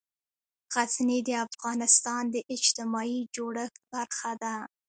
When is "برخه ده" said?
3.93-4.55